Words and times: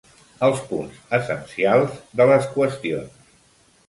Els 0.45 0.61
punts 0.69 0.95
essencials 1.17 1.99
de 2.21 2.27
les 2.31 2.47
qüestions. 2.55 3.29